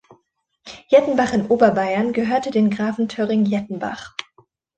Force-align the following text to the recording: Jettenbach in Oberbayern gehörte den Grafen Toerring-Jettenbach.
Jettenbach 0.89 1.31
in 1.31 1.45
Oberbayern 1.45 2.11
gehörte 2.11 2.49
den 2.49 2.71
Grafen 2.71 3.07
Toerring-Jettenbach. 3.07 4.15